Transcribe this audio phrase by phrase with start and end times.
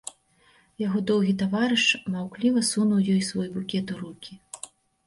[0.83, 4.33] Яго доўгі таварыш маўкліва сунуў ёй свой букет у рукі.